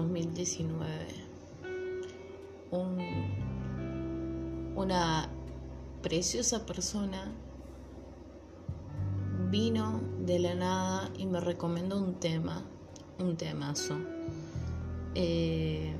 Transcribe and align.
2019 0.00 1.30
un, 2.70 2.98
una 4.76 5.28
preciosa 6.02 6.64
persona 6.64 7.32
vino 9.50 10.00
de 10.20 10.38
la 10.38 10.54
nada 10.54 11.10
y 11.18 11.26
me 11.26 11.40
recomendó 11.40 11.98
un 11.98 12.14
tema, 12.14 12.64
un 13.18 13.36
temazo, 13.36 13.96
eh, 15.14 15.94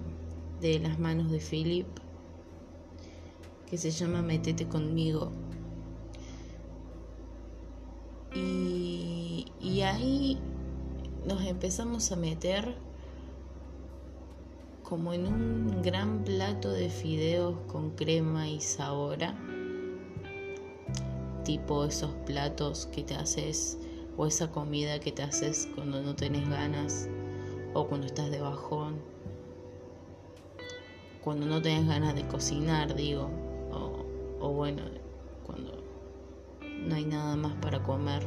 de 0.61 0.79
las 0.79 0.99
manos 0.99 1.31
de 1.31 1.41
Philip, 1.41 1.89
que 3.67 3.77
se 3.77 3.91
llama 3.91 4.23
Metete 4.23 4.69
conmigo. 4.69 5.33
Y, 8.35 9.47
y 9.61 9.81
ahí 9.81 10.39
nos 11.27 11.43
empezamos 11.43 12.13
a 12.13 12.17
meter 12.17 12.77
como 14.91 15.15
en 15.15 15.25
un 15.25 15.83
gran 15.83 16.25
plato 16.25 16.73
de 16.73 16.91
fideos 16.91 17.57
con 17.69 17.91
crema 17.91 18.49
y 18.49 18.61
sabora, 18.61 19.39
tipo 21.45 21.85
esos 21.85 22.11
platos 22.27 22.87
que 22.87 23.05
te 23.05 23.15
haces 23.15 23.79
o 24.17 24.27
esa 24.27 24.51
comida 24.51 24.99
que 24.99 25.13
te 25.13 25.23
haces 25.23 25.69
cuando 25.77 26.03
no 26.03 26.17
tenés 26.17 26.49
ganas 26.51 27.09
o 27.73 27.87
cuando 27.87 28.09
estás 28.09 28.33
de 28.33 28.41
bajón, 28.41 28.97
cuando 31.23 31.47
no 31.47 31.63
tenés 31.63 31.87
ganas 31.87 32.17
de 32.17 32.27
cocinar, 32.27 32.97
digo, 32.97 33.31
o, 33.71 34.05
o 34.41 34.53
bueno, 34.53 34.83
cuando 35.47 35.73
no 36.85 36.95
hay 36.97 37.05
nada 37.05 37.37
más 37.37 37.55
para 37.63 37.81
comer, 37.81 38.25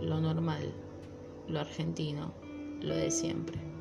lo 0.00 0.18
normal 0.18 0.72
lo 1.46 1.60
argentino, 1.60 2.32
lo 2.80 2.94
de 2.94 3.10
siempre. 3.10 3.71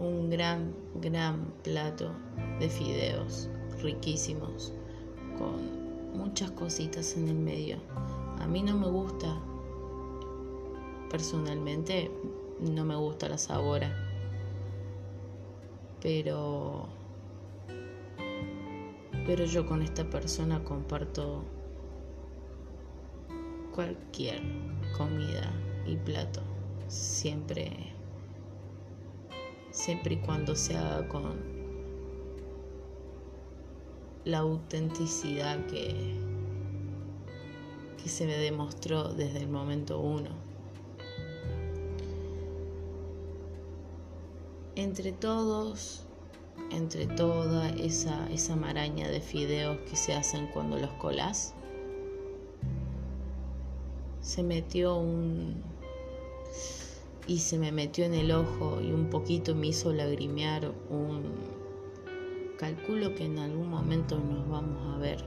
Un 0.00 0.30
gran, 0.30 0.74
gran 0.94 1.52
plato 1.62 2.12
de 2.58 2.70
fideos 2.70 3.50
riquísimos 3.82 4.72
con 5.36 6.16
muchas 6.16 6.50
cositas 6.52 7.16
en 7.18 7.28
el 7.28 7.34
medio. 7.34 7.76
A 8.38 8.46
mí 8.46 8.62
no 8.62 8.78
me 8.78 8.88
gusta, 8.88 9.38
personalmente 11.10 12.10
no 12.60 12.86
me 12.86 12.96
gusta 12.96 13.28
la 13.28 13.36
sabora, 13.36 13.94
pero 16.00 16.88
pero 19.26 19.44
yo 19.44 19.66
con 19.66 19.82
esta 19.82 20.08
persona 20.08 20.64
comparto 20.64 21.44
cualquier 23.74 24.42
comida 24.96 25.52
y 25.86 25.96
plato, 25.96 26.40
siempre, 26.88 27.92
siempre 29.70 30.14
y 30.14 30.18
cuando 30.18 30.54
se 30.56 30.76
haga 30.76 31.08
con 31.08 31.60
la 34.24 34.38
autenticidad 34.38 35.64
que, 35.66 36.14
que 38.02 38.08
se 38.08 38.26
me 38.26 38.36
demostró 38.36 39.12
desde 39.14 39.38
el 39.38 39.48
momento 39.48 40.00
uno. 40.00 40.30
Entre 44.76 45.12
todos, 45.12 46.06
entre 46.70 47.06
toda 47.06 47.68
esa, 47.70 48.30
esa 48.30 48.56
maraña 48.56 49.08
de 49.08 49.20
fideos 49.20 49.78
que 49.88 49.96
se 49.96 50.14
hacen 50.14 50.46
cuando 50.48 50.78
los 50.78 50.92
colás, 50.94 51.54
se 54.20 54.42
metió 54.42 54.96
un... 54.96 55.62
y 57.30 57.38
se 57.38 57.58
me 57.58 57.70
metió 57.70 58.04
en 58.04 58.14
el 58.14 58.32
ojo 58.32 58.80
y 58.82 58.90
un 58.90 59.08
poquito 59.08 59.54
me 59.54 59.68
hizo 59.68 59.92
lagrimear 59.92 60.72
un... 60.88 61.22
calculo 62.58 63.14
que 63.14 63.24
en 63.26 63.38
algún 63.38 63.70
momento 63.70 64.18
nos 64.18 64.48
vamos 64.48 64.96
a 64.96 64.98
ver. 64.98 65.24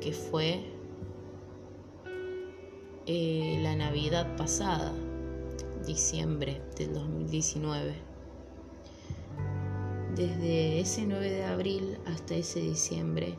que 0.00 0.12
fue 0.12 0.62
eh, 3.04 3.58
la 3.62 3.76
Navidad 3.76 4.36
pasada, 4.36 4.94
diciembre 5.84 6.62
del 6.78 6.94
2019 6.94 7.94
desde 10.14 10.80
ese 10.80 11.04
9 11.06 11.28
de 11.28 11.44
abril 11.44 11.98
hasta 12.06 12.36
ese 12.36 12.60
diciembre 12.60 13.34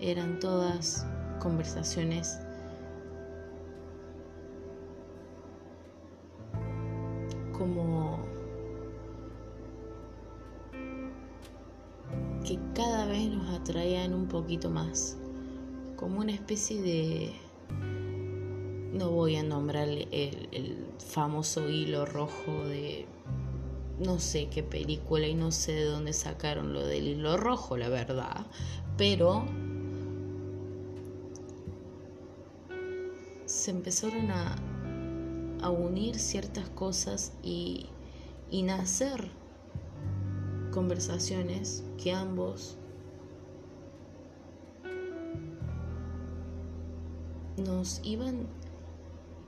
eran 0.00 0.38
todas 0.38 1.06
conversaciones. 1.38 2.38
Como 7.52 8.20
que 12.44 12.58
cada 12.74 13.06
vez 13.06 13.28
nos 13.30 13.60
atraían 13.60 14.14
un 14.14 14.28
poquito 14.28 14.70
más, 14.70 15.16
como 15.96 16.20
una 16.20 16.32
especie 16.32 16.80
de, 16.80 17.32
no 18.92 19.10
voy 19.10 19.36
a 19.36 19.42
nombrar 19.42 19.88
el, 19.88 20.08
el 20.52 20.86
famoso 20.98 21.68
hilo 21.68 22.04
rojo 22.04 22.52
de 22.66 23.06
no 23.98 24.18
sé 24.18 24.48
qué 24.48 24.62
película 24.62 25.26
y 25.26 25.34
no 25.34 25.50
sé 25.52 25.72
de 25.72 25.84
dónde 25.84 26.12
sacaron 26.12 26.72
lo 26.72 26.86
del 26.86 27.08
hilo 27.08 27.36
rojo, 27.36 27.76
la 27.76 27.88
verdad, 27.88 28.46
pero 28.96 29.46
empezaron 33.68 34.30
a, 34.30 34.56
a 35.62 35.70
unir 35.70 36.18
ciertas 36.18 36.68
cosas 36.70 37.32
y, 37.42 37.86
y 38.50 38.62
nacer 38.62 39.30
conversaciones 40.72 41.84
que 42.02 42.12
ambos 42.12 42.76
nos 47.56 48.00
iban 48.04 48.46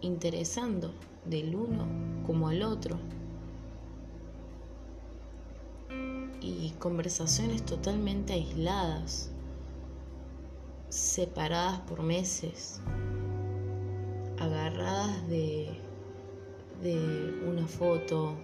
interesando 0.00 0.92
del 1.24 1.54
uno 1.54 1.86
como 2.26 2.48
al 2.48 2.62
otro. 2.62 2.98
y 6.40 6.70
conversaciones 6.78 7.64
totalmente 7.64 8.32
aisladas, 8.32 9.30
separadas 10.88 11.80
por 11.80 12.02
meses, 12.02 12.80
de, 15.28 15.68
de 16.82 17.42
una 17.46 17.66
foto, 17.66 18.34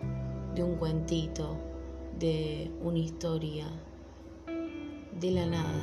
de 0.55 0.65
un 0.65 0.77
cuentito, 0.77 1.57
de 2.19 2.71
una 2.83 2.99
historia, 2.99 3.67
de 5.21 5.31
la 5.31 5.47
nada. 5.47 5.81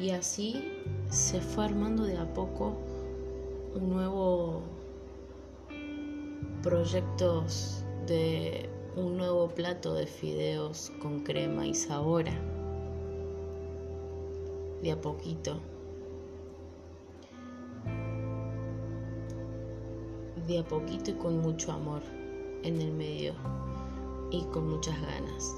Y 0.00 0.10
así 0.10 0.62
se 1.08 1.40
fue 1.40 1.64
armando 1.64 2.04
de 2.04 2.18
a 2.18 2.32
poco 2.34 2.76
un 3.74 3.88
nuevo 3.88 4.62
proyectos 6.62 7.84
de 8.06 8.68
un 8.96 9.16
nuevo 9.16 9.48
plato 9.48 9.94
de 9.94 10.06
fideos 10.06 10.92
con 11.00 11.20
crema 11.20 11.66
y 11.66 11.74
sabora. 11.74 12.32
De 14.82 14.92
a 14.92 15.00
poquito. 15.00 15.60
De 20.48 20.58
a 20.58 20.64
poquito 20.64 21.12
y 21.12 21.14
con 21.14 21.38
mucho 21.38 21.70
amor 21.70 22.02
en 22.64 22.80
el 22.80 22.90
medio 22.90 23.34
y 24.32 24.42
con 24.46 24.68
muchas 24.68 25.00
ganas. 25.00 25.54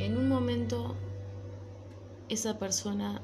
En 0.00 0.16
un 0.16 0.28
momento 0.28 0.96
esa 2.28 2.58
persona 2.58 3.22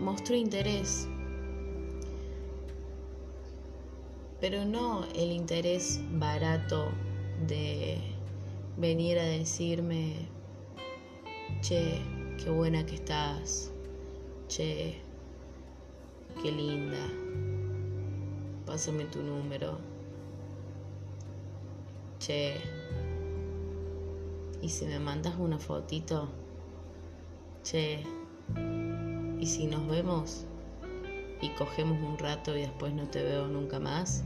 mostró 0.00 0.34
interés 0.34 1.08
pero 4.40 4.64
no 4.64 5.04
el 5.14 5.32
interés 5.32 6.00
barato 6.12 6.88
de 7.46 7.98
venir 8.76 9.18
a 9.18 9.24
decirme, 9.24 10.28
che, 11.62 12.02
qué 12.38 12.50
buena 12.50 12.84
que 12.84 12.96
estás, 12.96 13.72
che, 14.48 15.00
qué 16.42 16.52
linda, 16.52 17.08
pásame 18.66 19.04
tu 19.06 19.22
número, 19.22 19.78
che, 22.18 22.60
y 24.60 24.68
si 24.68 24.86
me 24.86 24.98
mandas 24.98 25.34
una 25.38 25.58
fotito, 25.58 26.28
che, 27.62 28.02
y 29.38 29.46
si 29.46 29.66
nos 29.66 29.86
vemos, 29.88 30.44
y 31.40 31.50
cogemos 31.50 31.98
un 32.00 32.18
rato 32.18 32.56
y 32.56 32.62
después 32.62 32.92
no 32.94 33.08
te 33.08 33.22
veo 33.22 33.46
nunca 33.46 33.78
más. 33.78 34.24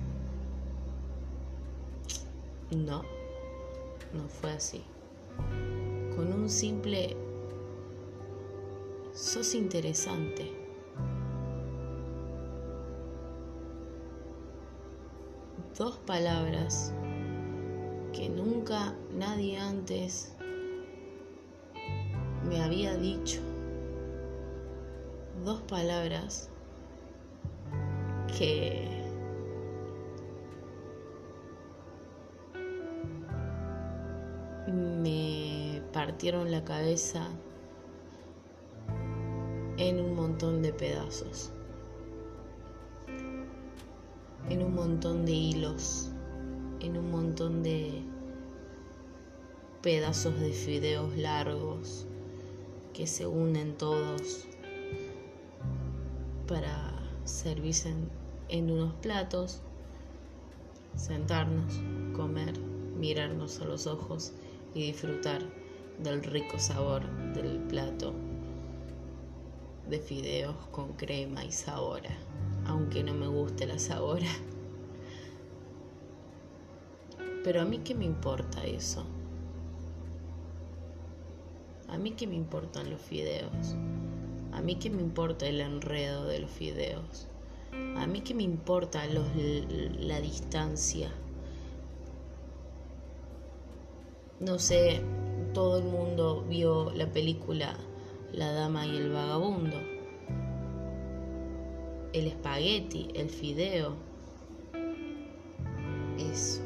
No, 2.70 3.02
no 4.14 4.28
fue 4.28 4.52
así. 4.52 4.84
con 6.14 6.32
un 6.32 6.48
simple 6.48 7.16
sos 9.12 9.54
interesante. 9.54 10.59
Dos 15.80 15.96
palabras 15.96 16.92
que 18.12 18.28
nunca 18.28 18.94
nadie 19.14 19.56
antes 19.56 20.36
me 22.46 22.62
había 22.62 22.98
dicho. 22.98 23.40
Dos 25.42 25.62
palabras 25.62 26.50
que 28.38 28.90
me 34.66 35.80
partieron 35.94 36.50
la 36.50 36.62
cabeza 36.62 37.26
en 39.78 39.98
un 39.98 40.14
montón 40.14 40.60
de 40.60 40.74
pedazos, 40.74 41.54
en 44.50 44.64
un 44.64 44.74
montón 44.74 45.24
de 45.24 45.32
hilos, 45.32 46.10
en 46.80 46.98
un 46.98 47.10
montón 47.12 47.62
de 47.62 48.02
pedazos 49.80 50.38
de 50.40 50.52
fideos 50.52 51.16
largos 51.16 52.06
que 52.92 53.06
se 53.06 53.28
unen 53.28 53.78
todos 53.78 54.46
para 56.48 56.92
servirse 57.24 57.94
en, 58.48 58.70
unos 58.72 58.92
platos, 58.94 59.62
sentarnos, 60.96 61.72
comer, 62.16 62.58
mirarnos 62.98 63.60
a 63.60 63.66
los 63.66 63.86
ojos 63.86 64.32
y 64.74 64.88
disfrutar 64.88 65.42
del 66.02 66.24
rico 66.24 66.58
sabor 66.58 67.02
del 67.34 67.58
plato 67.68 68.12
de 69.88 70.00
fideos 70.00 70.56
con 70.72 70.94
crema 70.94 71.44
y 71.44 71.52
sabora, 71.52 72.10
aunque 72.66 73.02
no 73.02 73.14
me 73.14 73.26
guste 73.26 73.66
la 73.66 73.78
sabora. 73.78 74.28
Pero 77.42 77.62
a 77.62 77.64
mí 77.64 77.78
qué 77.78 77.94
me 77.94 78.04
importa 78.04 78.64
eso. 78.64 79.04
A 81.88 81.98
mí 81.98 82.12
qué 82.12 82.26
me 82.26 82.36
importan 82.36 82.90
los 82.90 83.00
fideos. 83.00 83.74
A 84.52 84.60
mí 84.60 84.76
qué 84.76 84.90
me 84.90 85.00
importa 85.02 85.46
el 85.46 85.60
enredo 85.60 86.26
de 86.26 86.40
los 86.40 86.50
fideos. 86.50 87.26
A 87.96 88.06
mí 88.06 88.20
qué 88.20 88.34
me 88.34 88.42
importa 88.42 89.06
los, 89.06 89.26
la 89.98 90.20
distancia. 90.20 91.10
No 94.38 94.58
sé, 94.58 95.02
todo 95.52 95.78
el 95.78 95.84
mundo 95.84 96.44
vio 96.48 96.92
la 96.92 97.06
película 97.06 97.76
La 98.32 98.52
Dama 98.52 98.86
y 98.86 98.96
el 98.96 99.12
Vagabundo. 99.12 99.76
El 102.12 102.26
espagueti, 102.26 103.08
el 103.14 103.30
fideo, 103.30 103.94
es 106.18 106.60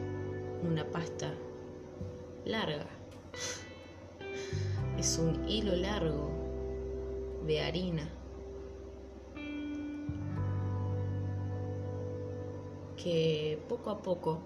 una 0.63 0.85
pasta 0.91 1.35
larga. 2.45 2.87
Es 4.99 5.19
un 5.19 5.47
hilo 5.47 5.77
largo 5.77 6.31
de 7.47 7.61
harina 7.61 8.09
que 12.97 13.59
poco 13.69 13.91
a 13.91 14.01
poco, 14.01 14.41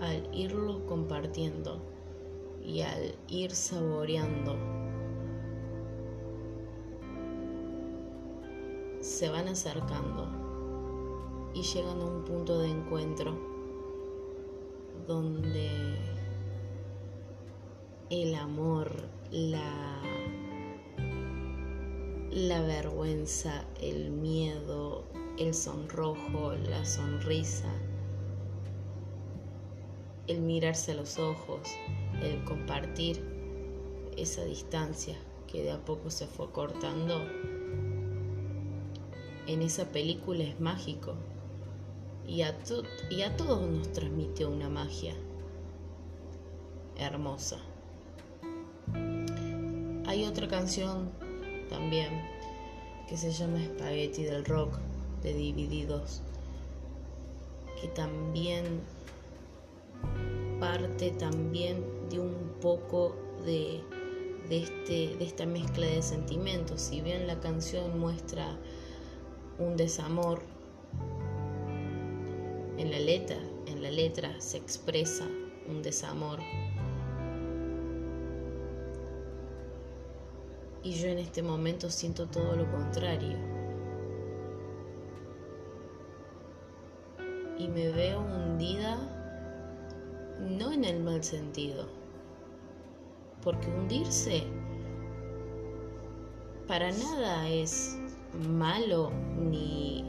al 0.00 0.28
irlo 0.32 0.86
compartiendo 0.86 1.82
y 2.64 2.82
al 2.82 3.16
ir 3.28 3.50
saboreando, 3.50 4.56
se 9.04 9.28
van 9.28 9.48
acercando 9.48 10.26
y 11.52 11.60
llegan 11.62 12.00
a 12.00 12.04
un 12.06 12.24
punto 12.24 12.58
de 12.60 12.70
encuentro 12.70 13.36
donde 15.06 15.98
el 18.08 18.34
amor, 18.34 18.90
la, 19.30 20.00
la 22.30 22.62
vergüenza, 22.62 23.66
el 23.78 24.10
miedo, 24.10 25.04
el 25.38 25.52
sonrojo, 25.52 26.54
la 26.54 26.86
sonrisa, 26.86 27.70
el 30.28 30.40
mirarse 30.40 30.92
a 30.92 30.94
los 30.94 31.18
ojos, 31.18 31.60
el 32.22 32.42
compartir 32.44 33.22
esa 34.16 34.44
distancia 34.44 35.18
que 35.46 35.62
de 35.62 35.72
a 35.72 35.84
poco 35.84 36.08
se 36.08 36.26
fue 36.26 36.50
cortando, 36.52 37.20
en 39.46 39.62
esa 39.62 39.86
película 39.86 40.44
es 40.44 40.60
mágico 40.60 41.14
y 42.26 42.42
a, 42.42 42.56
y 43.10 43.22
a 43.22 43.36
todos 43.36 43.68
nos 43.70 43.92
transmitió 43.92 44.50
una 44.50 44.68
magia 44.68 45.14
hermosa. 46.98 47.58
Hay 50.06 50.24
otra 50.24 50.48
canción 50.48 51.10
también 51.68 52.22
que 53.08 53.16
se 53.16 53.32
llama 53.32 53.58
Spaghetti 53.64 54.22
del 54.22 54.44
Rock 54.44 54.78
de 55.22 55.34
Divididos, 55.34 56.22
que 57.80 57.88
también 57.88 58.80
parte 60.60 61.10
también 61.10 61.84
de 62.10 62.20
un 62.20 62.54
poco 62.60 63.16
de, 63.44 63.82
de, 64.48 64.62
este, 64.62 65.16
de 65.16 65.24
esta 65.24 65.46
mezcla 65.46 65.86
de 65.86 66.02
sentimientos. 66.02 66.80
Si 66.80 67.00
bien 67.00 67.26
la 67.26 67.40
canción 67.40 67.98
muestra 67.98 68.56
un 69.58 69.76
desamor, 69.76 70.42
en 72.76 72.90
la 72.90 72.98
letra, 72.98 73.38
en 73.66 73.82
la 73.82 73.90
letra 73.90 74.40
se 74.40 74.56
expresa 74.56 75.26
un 75.68 75.82
desamor 75.82 76.40
y 80.84 80.92
yo 80.92 81.08
en 81.08 81.18
este 81.18 81.42
momento 81.42 81.90
siento 81.90 82.26
todo 82.26 82.54
lo 82.54 82.70
contrario. 82.70 83.38
Y 87.58 87.68
me 87.68 87.90
veo 87.90 88.20
hundida 88.20 88.98
no 90.40 90.72
en 90.72 90.84
el 90.84 91.02
mal 91.02 91.24
sentido, 91.24 91.88
porque 93.42 93.68
hundirse 93.68 94.42
para 96.68 96.90
nada 96.92 97.48
es 97.48 97.98
malo, 98.34 99.12
ni 99.38 100.04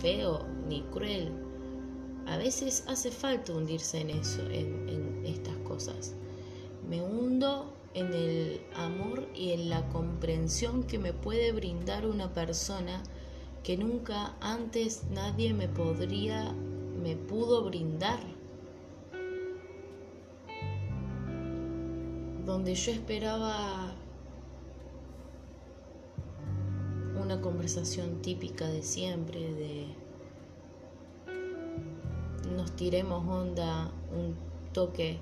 feo, 0.00 0.44
ni 0.68 0.82
cruel. 0.92 1.32
A 2.26 2.36
veces 2.36 2.84
hace 2.88 3.10
falta 3.10 3.52
hundirse 3.52 4.00
en 4.00 4.10
eso, 4.10 4.42
en, 4.50 5.24
estas 5.24 5.56
cosas. 5.58 6.14
Me 6.88 7.02
hundo 7.02 7.72
en 7.94 8.12
el 8.12 8.60
amor 8.74 9.28
y 9.34 9.50
en 9.50 9.70
la 9.70 9.88
comprensión 9.88 10.84
que 10.84 10.98
me 10.98 11.12
puede 11.12 11.52
brindar 11.52 12.06
una 12.06 12.32
persona 12.32 13.02
que 13.62 13.76
nunca 13.76 14.34
antes 14.40 15.04
nadie 15.10 15.52
me 15.52 15.68
podría, 15.68 16.52
me 17.02 17.16
pudo 17.16 17.64
brindar. 17.64 18.20
Donde 22.46 22.74
yo 22.74 22.92
esperaba 22.92 23.94
una 27.28 27.42
conversación 27.42 28.22
típica 28.22 28.66
de 28.66 28.82
siempre, 28.82 29.38
de 29.38 29.86
nos 32.56 32.72
tiremos 32.74 33.22
onda, 33.28 33.92
un 34.10 34.34
toque 34.72 35.18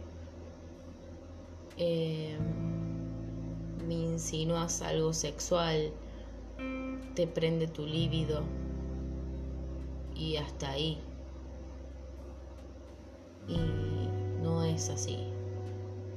eh, 1.76 2.38
me 3.88 3.94
insinúas 3.94 4.82
algo 4.82 5.12
sexual, 5.12 5.90
te 7.16 7.26
prende 7.26 7.66
tu 7.66 7.84
líbido 7.84 8.44
y 10.14 10.36
hasta 10.36 10.70
ahí. 10.70 11.00
Y 13.48 13.58
no 14.44 14.62
es 14.62 14.90
así. 14.90 15.18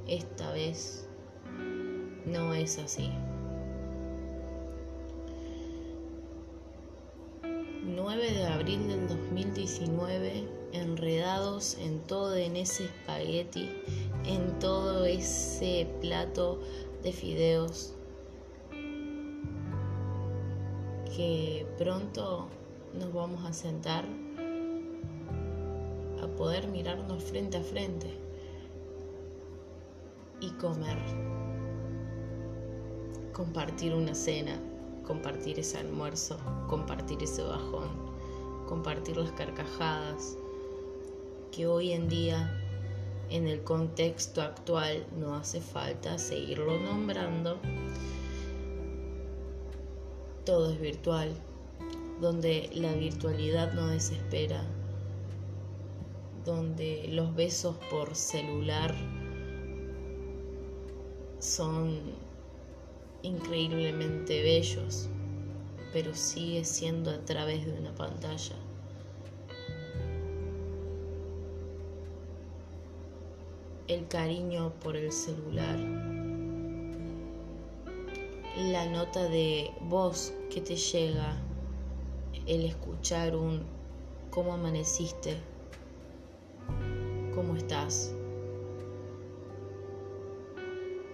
Esta 0.06 0.52
vez 0.52 1.10
no 2.28 2.54
es 2.54 2.78
así. 2.78 3.10
2019, 9.46 10.44
enredados 10.74 11.78
en 11.78 12.00
todo 12.02 12.36
en 12.36 12.58
ese 12.58 12.86
espagueti 12.86 13.70
en 14.26 14.60
todo 14.60 15.06
ese 15.06 15.88
plato 16.02 16.60
de 17.04 17.14
fideos 17.14 17.94
que 21.16 21.66
pronto 21.78 22.50
nos 22.94 23.14
vamos 23.14 23.46
a 23.46 23.54
sentar 23.54 24.04
a 26.22 26.28
poder 26.36 26.68
mirarnos 26.68 27.24
frente 27.24 27.58
a 27.58 27.64
frente 27.64 28.18
y 30.42 30.50
comer. 30.52 30.98
Compartir 33.34 33.96
una 33.96 34.14
cena, 34.14 34.60
compartir 35.08 35.60
ese 35.60 35.78
almuerzo, 35.78 36.38
compartir 36.68 37.24
ese 37.24 37.42
bajón, 37.42 38.09
compartir 38.70 39.18
las 39.18 39.32
carcajadas, 39.32 40.38
que 41.52 41.66
hoy 41.66 41.92
en 41.92 42.08
día 42.08 42.56
en 43.32 43.48
el 43.48 43.64
contexto 43.64 44.44
actual 44.44 45.08
no 45.18 45.34
hace 45.34 45.60
falta 45.60 46.20
seguirlo 46.20 46.78
nombrando. 46.78 47.58
Todo 50.46 50.72
es 50.72 50.80
virtual, 50.80 51.34
donde 52.22 52.70
la 52.74 52.94
virtualidad 52.94 53.74
no 53.74 53.88
desespera, 53.88 54.64
donde 56.46 57.08
los 57.10 57.34
besos 57.34 57.76
por 57.90 58.16
celular 58.16 58.94
son 61.40 62.00
increíblemente 63.24 64.44
bellos, 64.44 65.10
pero 65.92 66.14
sigue 66.14 66.64
siendo 66.66 67.12
a 67.12 67.20
través 67.26 67.66
de 67.66 67.74
una 67.74 67.94
pantalla. 67.96 68.56
El 73.88 74.08
cariño 74.08 74.72
por 74.84 74.96
el 74.96 75.12
celular, 75.12 75.80
la 78.56 78.86
nota 78.86 79.24
de 79.24 79.72
voz 79.82 80.34
que 80.52 80.62
te 80.62 80.76
llega, 80.76 81.38
el 82.46 82.66
escuchar 82.66 83.36
un 83.36 83.64
¿cómo 84.30 84.54
amaneciste? 84.54 85.38
¿Cómo 87.34 87.56
estás? 87.56 88.14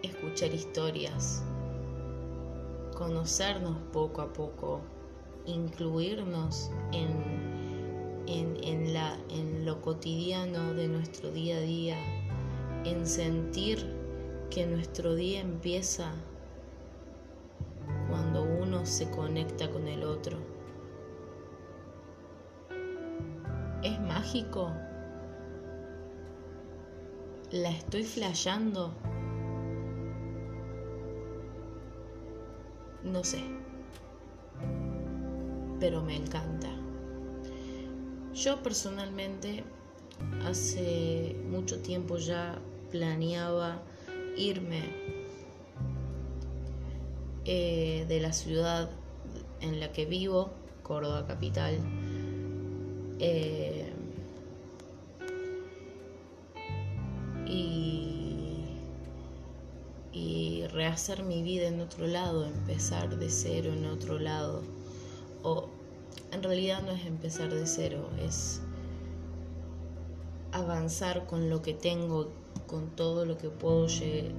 Escuchar 0.03 0.53
historias, 0.53 1.43
conocernos 2.95 3.77
poco 3.93 4.21
a 4.21 4.33
poco, 4.33 4.81
incluirnos 5.45 6.71
en, 6.91 8.57
en, 8.63 8.93
la, 8.93 9.17
en 9.29 9.65
lo 9.65 9.81
cotidiano 9.81 10.73
de 10.73 10.87
nuestro 10.87 11.31
día 11.31 11.57
a 11.57 11.61
día, 11.61 11.97
en 12.85 13.05
sentir 13.05 13.85
que 14.49 14.65
nuestro 14.65 15.13
día 15.13 15.41
empieza 15.41 16.11
cuando 18.09 18.43
uno 18.43 18.85
se 18.85 19.09
conecta 19.11 19.69
con 19.69 19.87
el 19.87 20.03
otro. 20.03 20.37
¿Es 23.83 23.99
mágico? 23.99 24.71
¿La 27.51 27.69
estoy 27.69 28.03
flayando? 28.03 28.93
No 33.05 33.23
sé. 33.23 33.39
Pero 35.79 36.01
me 36.01 36.15
encanta. 36.15 36.69
Yo 38.33 38.61
personalmente 38.61 39.63
hace 40.45 41.35
mucho 41.49 41.81
tiempo 41.81 42.17
ya 42.17 42.59
planeaba 42.91 43.81
irme 44.37 44.83
eh, 47.45 48.05
de 48.07 48.19
la 48.19 48.33
ciudad 48.33 48.89
en 49.61 49.79
la 49.79 49.91
que 49.91 50.05
vivo, 50.05 50.51
Córdoba 50.83 51.25
Capital. 51.27 51.77
Eh, 53.19 53.93
y, 57.47 58.14
rehacer 60.75 61.23
mi 61.23 61.41
vida 61.41 61.67
en 61.67 61.79
otro 61.79 62.05
lado, 62.05 62.45
empezar 62.45 63.17
de 63.17 63.29
cero 63.29 63.71
en 63.73 63.85
otro 63.85 64.19
lado. 64.19 64.61
O 65.41 65.69
en 66.31 66.43
realidad 66.43 66.83
no 66.83 66.91
es 66.91 67.05
empezar 67.05 67.53
de 67.53 67.65
cero, 67.65 68.09
es 68.21 68.61
avanzar 70.51 71.25
con 71.27 71.49
lo 71.49 71.61
que 71.61 71.73
tengo, 71.73 72.29
con 72.67 72.89
todo 72.89 73.25
lo 73.25 73.37
que 73.37 73.49
puedo 73.49 73.87
llegar, 73.87 74.33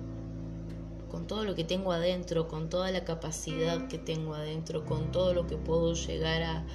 con 1.11 1.27
todo 1.27 1.45
lo 1.45 1.55
que 1.55 1.65
tengo 1.65 1.93
adentro, 1.93 2.49
con 2.49 2.69
toda 2.69 2.91
la 2.91 3.05
capacidad 3.05 3.89
que 3.89 3.99
tengo 3.99 4.35
adentro, 4.35 4.85
con 4.85 5.11
todo 5.13 5.33
lo 5.33 5.47
que 5.47 5.57
puedo 5.57 5.95
llegar 5.95 6.43
a, 6.43 6.67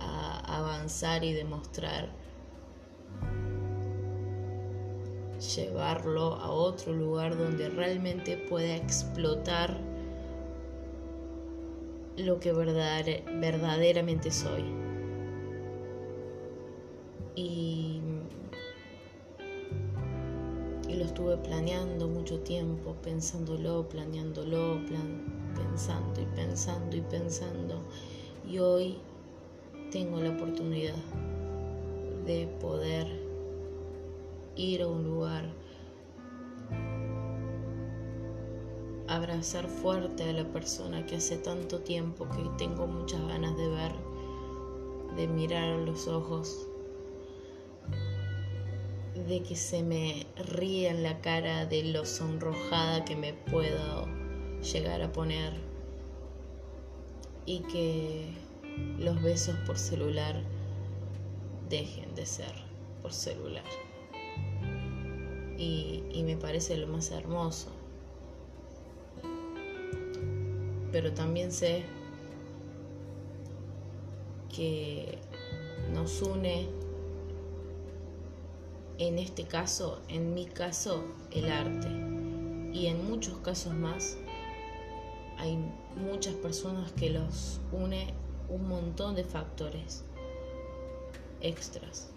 a 0.00 0.58
avanzar 0.58 1.22
y 1.22 1.34
demostrar 1.34 2.08
llevarlo 5.42 6.36
a 6.36 6.50
otro 6.50 6.92
lugar 6.92 7.36
donde 7.36 7.68
realmente 7.68 8.36
pueda 8.36 8.76
explotar 8.76 9.76
lo 12.16 12.38
que 12.38 12.52
verdaderamente 12.52 14.30
soy. 14.30 14.64
Y, 17.34 18.00
lo 20.88 21.04
estuve 21.04 21.38
planeando 21.38 22.06
mucho 22.06 22.38
tiempo, 22.40 22.94
pensándolo, 23.02 23.88
planeándolo, 23.88 24.78
pensando 25.54 26.20
y 26.20 26.26
pensando 26.36 26.96
y 26.96 27.00
pensando. 27.00 27.80
Y 28.48 28.58
hoy 28.58 28.98
tengo 29.90 30.20
la 30.20 30.30
oportunidad 30.30 30.94
de 32.26 32.46
poder 32.60 33.21
ir 34.56 34.82
a 34.82 34.88
un 34.88 35.04
lugar, 35.04 35.44
abrazar 39.08 39.66
fuerte 39.66 40.24
a 40.24 40.32
la 40.32 40.44
persona 40.44 41.06
que 41.06 41.16
hace 41.16 41.36
tanto 41.38 41.80
tiempo 41.80 42.28
que 42.28 42.42
tengo 42.58 42.86
muchas 42.86 43.20
ganas 43.28 43.56
de 43.56 43.68
ver, 43.68 43.92
de 45.16 45.28
mirar 45.28 45.64
a 45.64 45.78
los 45.78 46.08
ojos, 46.08 46.68
de 49.28 49.42
que 49.42 49.56
se 49.56 49.82
me 49.82 50.26
ríe 50.36 50.88
en 50.88 51.02
la 51.02 51.20
cara 51.20 51.66
de 51.66 51.84
lo 51.84 52.04
sonrojada 52.04 53.04
que 53.04 53.16
me 53.16 53.34
puedo 53.34 54.06
llegar 54.60 55.02
a 55.02 55.12
poner 55.12 55.52
y 57.46 57.60
que 57.60 58.34
los 58.98 59.20
besos 59.22 59.56
por 59.66 59.78
celular 59.78 60.42
dejen 61.68 62.14
de 62.14 62.26
ser 62.26 62.52
por 63.02 63.12
celular 63.12 63.64
y, 65.62 66.22
me 66.24 66.36
parece 66.36 66.76
lo 66.76 66.86
más 66.86 67.10
hermoso. 67.10 67.68
Pero 70.90 71.12
también 71.12 71.52
sé 71.52 71.84
que 74.54 75.18
nos 75.92 76.20
une, 76.22 76.68
en 78.98 79.18
este 79.18 79.44
caso, 79.44 80.00
en 80.08 80.34
mi 80.34 80.46
caso, 80.46 81.04
el 81.30 81.50
arte. 81.50 81.88
Y 82.76 82.86
en 82.86 83.06
muchos 83.08 83.36
casos 83.38 83.74
más 83.74 84.16
hay 85.38 85.58
muchas 85.96 86.34
personas 86.34 86.90
que 86.92 87.10
los 87.10 87.60
une 87.70 88.14
un 88.48 88.68
montón 88.68 89.14
de 89.14 89.24
factores 89.24 90.04
extras. 91.40 92.10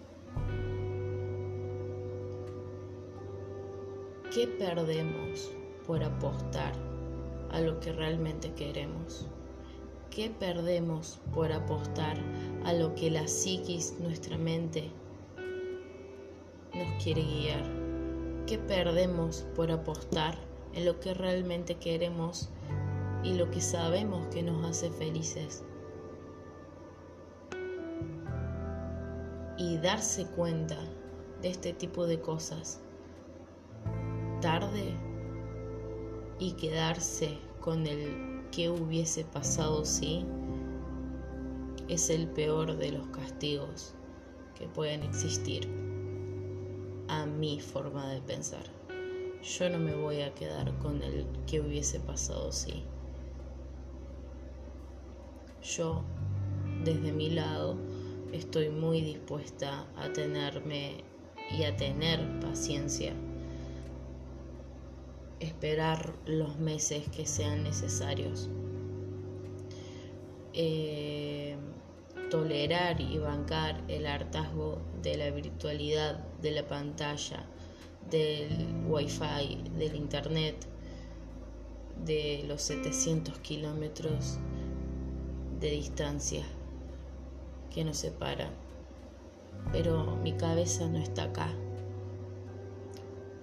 ¿Qué 4.36 4.46
perdemos 4.46 5.50
por 5.86 6.04
apostar 6.04 6.74
a 7.52 7.62
lo 7.62 7.80
que 7.80 7.90
realmente 7.90 8.52
queremos? 8.52 9.26
¿Qué 10.10 10.28
perdemos 10.28 11.18
por 11.32 11.50
apostar 11.52 12.18
a 12.66 12.74
lo 12.74 12.94
que 12.94 13.10
la 13.10 13.28
psiquis, 13.28 13.98
nuestra 13.98 14.36
mente, 14.36 14.90
nos 16.74 17.02
quiere 17.02 17.22
guiar? 17.22 17.64
¿Qué 18.46 18.58
perdemos 18.58 19.46
por 19.56 19.70
apostar 19.70 20.36
en 20.74 20.84
lo 20.84 21.00
que 21.00 21.14
realmente 21.14 21.76
queremos 21.76 22.50
y 23.24 23.38
lo 23.38 23.50
que 23.50 23.62
sabemos 23.62 24.26
que 24.26 24.42
nos 24.42 24.66
hace 24.66 24.90
felices? 24.90 25.64
Y 29.56 29.78
darse 29.78 30.26
cuenta 30.26 30.76
de 31.40 31.48
este 31.48 31.72
tipo 31.72 32.06
de 32.06 32.20
cosas 32.20 32.82
tarde 34.40 34.94
y 36.38 36.52
quedarse 36.52 37.38
con 37.60 37.86
el 37.86 38.44
que 38.50 38.70
hubiese 38.70 39.24
pasado 39.24 39.84
si 39.84 40.24
es 41.88 42.10
el 42.10 42.28
peor 42.28 42.76
de 42.76 42.92
los 42.92 43.06
castigos 43.08 43.94
que 44.58 44.66
pueden 44.66 45.02
existir 45.02 45.68
a 47.08 47.26
mi 47.26 47.60
forma 47.60 48.08
de 48.10 48.20
pensar. 48.20 48.64
Yo 49.42 49.70
no 49.70 49.78
me 49.78 49.94
voy 49.94 50.22
a 50.22 50.34
quedar 50.34 50.76
con 50.78 51.02
el 51.02 51.26
que 51.46 51.60
hubiese 51.60 52.00
pasado 52.00 52.50
si. 52.50 52.82
Yo, 55.62 56.02
desde 56.84 57.12
mi 57.12 57.30
lado, 57.30 57.76
estoy 58.32 58.70
muy 58.70 59.00
dispuesta 59.00 59.86
a 59.96 60.12
tenerme 60.12 61.04
y 61.56 61.64
a 61.64 61.76
tener 61.76 62.40
paciencia 62.40 63.12
esperar 65.40 66.14
los 66.26 66.58
meses 66.58 67.08
que 67.08 67.26
sean 67.26 67.62
necesarios. 67.62 68.48
Eh, 70.52 71.56
tolerar 72.30 73.00
y 73.00 73.18
bancar 73.18 73.82
el 73.88 74.06
hartazgo 74.06 74.78
de 75.02 75.16
la 75.16 75.30
virtualidad, 75.30 76.18
de 76.40 76.50
la 76.50 76.66
pantalla, 76.66 77.46
del 78.10 78.66
wifi, 78.86 79.62
del 79.78 79.94
internet, 79.94 80.66
de 82.04 82.44
los 82.46 82.62
700 82.62 83.38
kilómetros 83.40 84.38
de 85.60 85.70
distancia 85.70 86.44
que 87.72 87.84
nos 87.84 87.98
separan. 87.98 88.50
Pero 89.72 90.16
mi 90.16 90.32
cabeza 90.32 90.86
no 90.88 90.98
está 90.98 91.24
acá. 91.24 91.48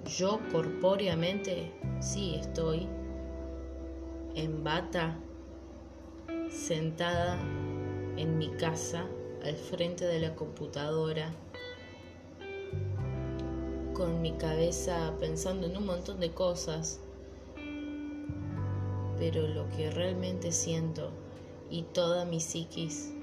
Yo 0.05 0.39
corpóreamente 0.51 1.72
sí 2.01 2.36
estoy 2.36 2.89
en 4.36 4.62
bata, 4.62 5.17
sentada 6.50 7.39
en 8.17 8.38
mi 8.38 8.50
casa, 8.50 9.07
al 9.45 9.55
frente 9.55 10.05
de 10.05 10.19
la 10.19 10.36
computadora, 10.36 11.33
con 13.93 14.22
mi 14.22 14.33
cabeza 14.33 15.13
pensando 15.22 15.67
en 15.67 15.77
un 15.77 15.86
montón 15.86 16.19
de 16.19 16.31
cosas, 16.31 17.00
pero 19.17 19.48
lo 19.48 19.69
que 19.69 19.89
realmente 19.89 20.51
siento 20.51 21.12
y 21.69 21.83
toda 21.83 22.25
mi 22.25 22.41
psiquis 22.41 23.13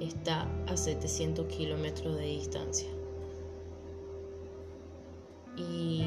está 0.00 0.48
a 0.68 0.76
700 0.76 1.46
kilómetros 1.46 2.16
de 2.16 2.26
distancia. 2.26 2.99
Y 5.60 6.04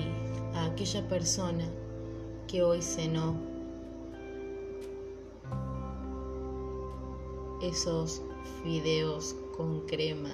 a 0.56 0.66
aquella 0.66 1.08
persona 1.08 1.66
que 2.48 2.64
hoy 2.64 2.82
cenó 2.82 3.36
esos 7.62 8.22
fideos 8.64 9.36
con 9.56 9.82
crema 9.82 10.32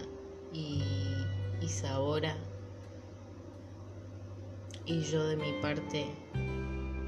y, 0.54 0.82
y 1.62 1.68
sabora 1.68 2.36
y 4.86 5.02
yo 5.02 5.24
de 5.28 5.36
mi 5.36 5.52
parte 5.62 6.08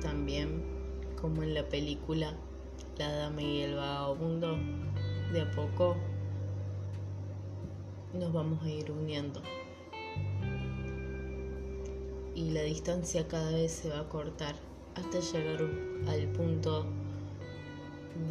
también 0.02 0.64
como 1.20 1.42
en 1.42 1.54
la 1.54 1.68
película 1.68 2.36
La 2.98 3.12
Dama 3.12 3.42
y 3.42 3.62
el 3.62 3.76
Vagabundo 3.76 4.58
de 5.34 5.42
a 5.42 5.52
poco 5.52 5.96
nos 8.14 8.32
vamos 8.34 8.62
a 8.64 8.70
ir 8.70 8.92
uniendo 8.92 9.42
y 12.42 12.50
la 12.50 12.64
distancia 12.64 13.28
cada 13.28 13.52
vez 13.52 13.72
se 13.72 13.90
va 13.90 14.00
a 14.00 14.10
cortar 14.10 14.56
hasta 14.96 15.20
llegar 15.20 15.62
al 16.08 16.28
punto 16.30 16.86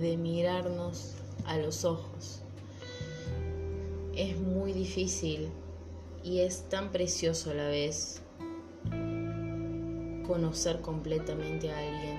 de 0.00 0.17
mirarnos 0.17 1.14
a 1.45 1.57
los 1.59 1.85
ojos. 1.85 2.40
Es 4.17 4.37
muy 4.37 4.73
difícil 4.73 5.49
y 6.25 6.40
es 6.40 6.69
tan 6.69 6.90
precioso 6.90 7.52
a 7.52 7.55
la 7.55 7.69
vez 7.69 8.21
conocer 10.26 10.81
completamente 10.81 11.71
a 11.71 11.79
alguien 11.79 12.19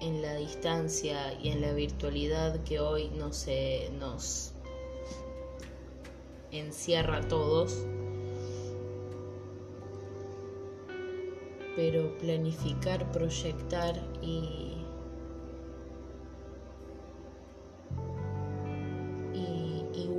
en 0.00 0.22
la 0.22 0.36
distancia 0.36 1.34
y 1.42 1.48
en 1.48 1.60
la 1.60 1.72
virtualidad 1.72 2.62
que 2.62 2.78
hoy 2.78 3.10
no 3.10 3.32
se 3.32 3.90
nos 3.98 4.52
encierra 6.52 7.18
a 7.18 7.28
todos. 7.28 7.84
Pero 11.76 12.16
planificar, 12.18 13.10
proyectar 13.12 13.94
y 14.20 14.70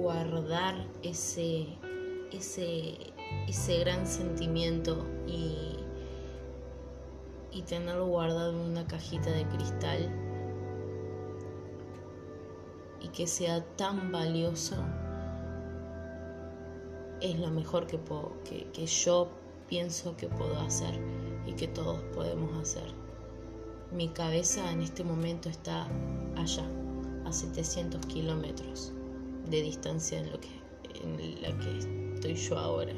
guardar 0.01 0.75
ese, 1.03 1.67
ese, 2.31 2.97
ese 3.47 3.79
gran 3.79 4.07
sentimiento 4.07 5.05
y, 5.27 5.77
y 7.51 7.61
tenerlo 7.61 8.07
guardado 8.07 8.51
en 8.51 8.71
una 8.71 8.87
cajita 8.87 9.29
de 9.31 9.45
cristal 9.47 10.09
y 12.99 13.07
que 13.09 13.27
sea 13.27 13.63
tan 13.75 14.11
valioso 14.11 14.75
es 17.21 17.39
lo 17.39 17.51
mejor 17.51 17.85
que, 17.85 17.99
puedo, 17.99 18.33
que, 18.43 18.65
que 18.71 18.87
yo 18.87 19.29
pienso 19.67 20.17
que 20.17 20.27
puedo 20.27 20.59
hacer 20.59 20.99
y 21.45 21.53
que 21.53 21.67
todos 21.67 21.99
podemos 22.13 22.55
hacer. 22.57 22.93
Mi 23.91 24.07
cabeza 24.07 24.71
en 24.71 24.81
este 24.81 25.03
momento 25.03 25.49
está 25.49 25.87
allá, 26.37 26.65
a 27.25 27.31
700 27.31 28.05
kilómetros 28.05 28.93
de 29.49 29.61
distancia 29.61 30.19
en, 30.19 30.31
lo 30.31 30.39
que, 30.39 30.49
en 31.03 31.41
la 31.41 31.49
que 31.59 32.13
estoy 32.13 32.35
yo 32.35 32.57
ahora. 32.57 32.93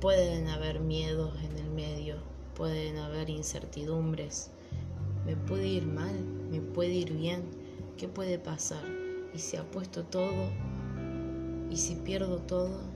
Pueden 0.00 0.48
haber 0.48 0.80
miedos 0.80 1.32
en 1.42 1.58
el 1.58 1.70
medio, 1.70 2.16
pueden 2.54 2.98
haber 2.98 3.30
incertidumbres. 3.30 4.50
Me 5.24 5.36
puede 5.36 5.66
ir 5.66 5.86
mal, 5.86 6.14
me 6.50 6.60
puede 6.60 6.92
ir 6.92 7.12
bien, 7.12 7.44
¿qué 7.96 8.08
puede 8.08 8.38
pasar? 8.38 8.84
¿Y 9.34 9.38
si 9.38 9.56
apuesto 9.56 10.04
todo? 10.04 10.50
¿Y 11.70 11.76
si 11.76 11.94
pierdo 11.96 12.38
todo? 12.38 12.95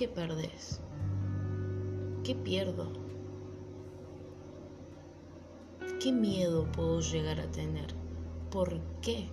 ¿Qué 0.00 0.08
perdés? 0.08 0.80
¿Qué 2.24 2.34
pierdo? 2.34 2.90
¿Qué 6.02 6.10
miedo 6.10 6.64
puedo 6.72 7.00
llegar 7.00 7.38
a 7.38 7.50
tener? 7.50 7.94
¿Por 8.50 8.80
qué? 9.02 9.28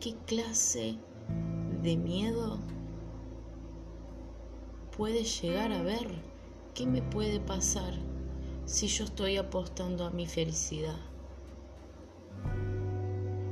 ¿Qué 0.00 0.16
clase 0.26 0.98
de 1.80 1.96
miedo 1.96 2.58
puede 4.96 5.22
llegar 5.22 5.70
a 5.70 5.82
ver? 5.82 6.08
¿Qué 6.74 6.84
me 6.84 7.00
puede 7.00 7.38
pasar 7.38 7.94
si 8.64 8.88
yo 8.88 9.04
estoy 9.04 9.36
apostando 9.36 10.06
a 10.06 10.10
mi 10.10 10.26
felicidad? 10.26 10.98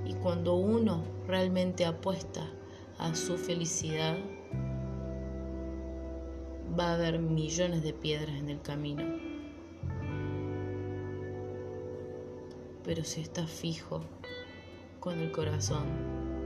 Y 0.05 0.14
cuando 0.14 0.55
uno 0.55 1.05
realmente 1.29 1.85
apuesta 1.85 2.51
a 2.98 3.14
su 3.14 3.38
felicidad, 3.38 4.16
va 6.78 6.90
a 6.90 6.94
haber 6.94 7.18
millones 7.18 7.82
de 7.82 7.92
piedras 7.92 8.37
en 8.37 8.48
el 8.48 8.61
camino 8.61 9.32
pero 12.85 13.04
si 13.04 13.20
estás 13.20 13.50
fijo 13.50 14.00
con 15.00 15.20
el 15.20 15.32
corazón 15.32 15.87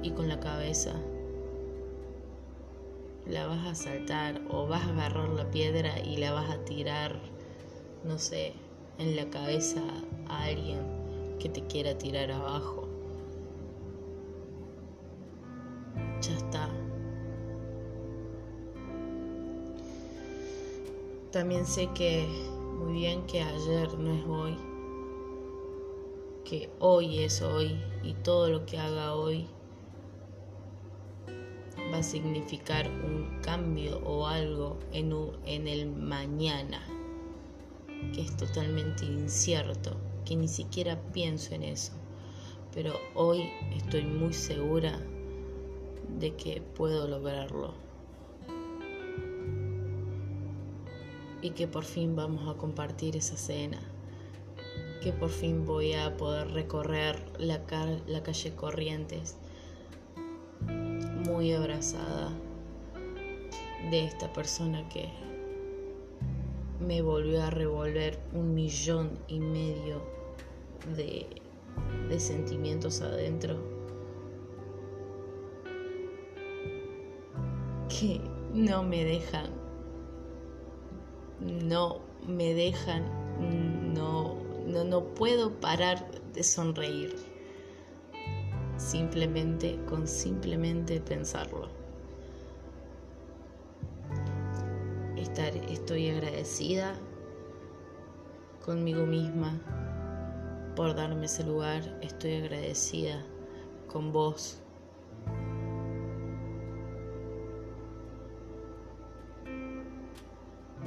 y 0.02 0.10
con 0.10 0.28
la 0.28 0.38
cabeza, 0.38 0.92
la 3.26 3.46
vas 3.46 3.66
a 3.66 3.74
saltar 3.74 4.40
o 4.50 4.66
vas 4.66 4.82
a 4.82 4.90
agarrar 4.90 5.28
la 5.30 5.50
piedra 5.50 5.98
y 6.00 6.16
la 6.18 6.32
vas 6.32 6.50
a 6.50 6.64
tirar, 6.64 7.18
no 8.04 8.18
sé, 8.18 8.52
en 8.98 9.16
la 9.16 9.28
cabeza 9.30 9.82
a 10.28 10.44
alguien 10.44 11.36
que 11.40 11.48
te 11.48 11.66
quiera 11.66 11.96
tirar 11.98 12.30
abajo. 12.30 12.88
Ya 16.20 16.36
está. 16.36 16.55
También 21.36 21.66
sé 21.66 21.90
que 21.92 22.26
muy 22.78 22.94
bien 22.94 23.26
que 23.26 23.42
ayer 23.42 23.98
no 23.98 24.14
es 24.14 24.24
hoy 24.26 24.56
que 26.46 26.70
hoy 26.78 27.24
es 27.24 27.42
hoy 27.42 27.78
y 28.02 28.14
todo 28.14 28.48
lo 28.48 28.64
que 28.64 28.78
haga 28.78 29.14
hoy 29.14 29.46
va 31.92 31.98
a 31.98 32.02
significar 32.02 32.88
un 32.88 33.42
cambio 33.42 33.98
o 33.98 34.26
algo 34.26 34.78
en, 34.92 35.12
en 35.44 35.68
el 35.68 35.90
mañana, 35.90 36.80
que 38.14 38.22
es 38.22 38.34
totalmente 38.38 39.04
incierto, 39.04 39.94
que 40.24 40.36
ni 40.36 40.48
siquiera 40.48 40.98
pienso 41.12 41.54
en 41.54 41.64
eso. 41.64 41.92
Pero 42.72 42.94
hoy 43.14 43.50
estoy 43.76 44.04
muy 44.04 44.32
segura 44.32 44.98
de 46.18 46.34
que 46.34 46.62
puedo 46.62 47.06
lograrlo. 47.06 47.85
Y 51.42 51.50
que 51.50 51.68
por 51.68 51.84
fin 51.84 52.16
vamos 52.16 52.48
a 52.48 52.58
compartir 52.58 53.16
esa 53.16 53.36
cena 53.36 53.78
que 55.06 55.12
por 55.12 55.30
fin 55.30 55.64
voy 55.64 55.92
a 55.92 56.16
poder 56.16 56.50
recorrer 56.50 57.22
la, 57.38 57.64
calle 57.64 58.54
Corrientes 58.56 59.36
muy 61.28 61.52
abrazada 61.52 62.32
de 63.88 64.04
esta 64.04 64.32
persona 64.32 64.88
que 64.88 65.08
me 66.80 67.02
volvió 67.02 67.40
a 67.40 67.50
revolver 67.50 68.18
un 68.32 68.52
millón 68.52 69.12
y 69.28 69.38
medio 69.38 70.02
de 70.96 72.18
sentimientos 72.18 73.00
adentro. 73.00 73.56
Que 77.88 78.20
no 78.52 78.82
me 78.82 79.04
dejan, 79.04 79.50
no 81.40 82.00
me 82.26 82.54
dejan, 82.54 83.04
no, 83.94 84.36
no, 84.66 84.84
no 84.84 85.04
puedo 85.14 85.60
parar 85.60 86.10
de 86.32 86.42
sonreír. 86.42 87.16
Simplemente 88.76 89.78
con 89.88 90.06
simplemente 90.06 91.00
pensarlo. 91.00 91.68
Estar, 95.16 95.56
estoy 95.70 96.10
agradecida 96.10 96.94
conmigo 98.64 99.06
misma 99.06 99.58
por 100.74 100.94
darme 100.94 101.24
ese 101.24 101.44
lugar. 101.44 101.98
Estoy 102.02 102.34
agradecida 102.34 103.24
con 103.90 104.12
vos 104.12 104.60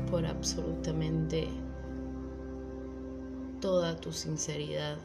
por 0.10 0.26
absolutamente 0.26 1.48
toda 3.62 3.96
tu 3.96 4.12
sinceridad 4.12 4.98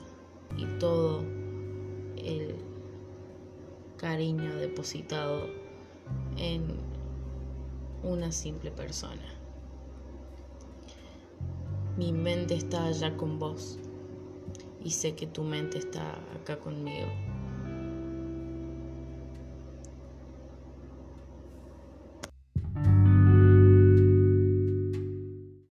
y 0.57 0.65
todo 0.79 1.23
el 2.17 2.57
cariño 3.97 4.57
depositado 4.57 5.47
en 6.37 6.77
una 8.03 8.33
simple 8.33 8.71
persona. 8.71 9.23
Mi 11.97 12.13
mente 12.13 12.55
está 12.55 12.87
allá 12.87 13.17
con 13.17 13.39
vos 13.39 13.79
y 14.83 14.91
sé 14.91 15.15
que 15.15 15.27
tu 15.27 15.43
mente 15.43 15.79
está 15.79 16.19
acá 16.35 16.59
conmigo. 16.59 17.09